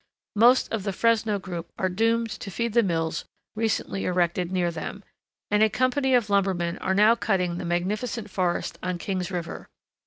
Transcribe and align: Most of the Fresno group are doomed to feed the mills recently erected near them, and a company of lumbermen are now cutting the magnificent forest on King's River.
Most 0.35 0.71
of 0.73 0.81
the 0.81 0.93
Fresno 0.93 1.37
group 1.37 1.69
are 1.77 1.87
doomed 1.87 2.31
to 2.31 2.49
feed 2.49 2.73
the 2.73 2.81
mills 2.81 3.23
recently 3.55 4.03
erected 4.05 4.51
near 4.51 4.71
them, 4.71 5.03
and 5.51 5.61
a 5.61 5.69
company 5.69 6.15
of 6.15 6.27
lumbermen 6.27 6.79
are 6.79 6.95
now 6.95 7.13
cutting 7.13 7.59
the 7.59 7.65
magnificent 7.65 8.27
forest 8.27 8.79
on 8.81 8.97
King's 8.97 9.29
River. 9.29 9.67